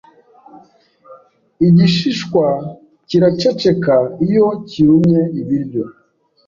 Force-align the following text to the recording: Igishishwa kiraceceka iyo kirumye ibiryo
Igishishwa 1.67 2.45
kiraceceka 3.07 3.95
iyo 4.25 4.47
kirumye 4.69 5.21
ibiryo 5.41 5.83